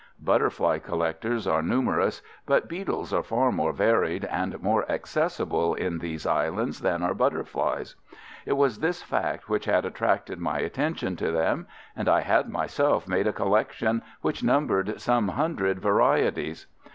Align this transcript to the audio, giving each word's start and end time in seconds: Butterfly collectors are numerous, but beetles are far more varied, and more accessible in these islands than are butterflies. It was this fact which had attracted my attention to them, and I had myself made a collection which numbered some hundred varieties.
Butterfly 0.23 0.79
collectors 0.79 1.45
are 1.45 1.61
numerous, 1.61 2.23
but 2.47 2.67
beetles 2.67 3.13
are 3.13 3.21
far 3.21 3.51
more 3.51 3.71
varied, 3.71 4.25
and 4.25 4.59
more 4.59 4.83
accessible 4.91 5.75
in 5.75 5.99
these 5.99 6.25
islands 6.25 6.79
than 6.79 7.03
are 7.03 7.13
butterflies. 7.13 7.95
It 8.43 8.53
was 8.53 8.79
this 8.79 9.03
fact 9.03 9.47
which 9.47 9.65
had 9.65 9.85
attracted 9.85 10.39
my 10.39 10.57
attention 10.57 11.17
to 11.17 11.29
them, 11.31 11.67
and 11.95 12.09
I 12.09 12.21
had 12.21 12.49
myself 12.49 13.07
made 13.07 13.27
a 13.27 13.31
collection 13.31 14.01
which 14.21 14.41
numbered 14.43 14.99
some 14.99 15.27
hundred 15.27 15.77
varieties. 15.79 16.65